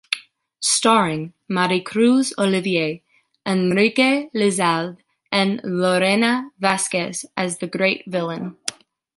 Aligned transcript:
Starring 0.61 1.31
Maricruz 1.47 2.33
Olivier, 2.39 3.03
Enrique 3.45 4.29
Lizalde 4.33 4.97
and 5.31 5.61
Lorena 5.63 6.49
Velázquez 6.59 7.25
as 7.37 7.59
the 7.59 7.67
great 7.67 8.01
villain. 8.07 8.57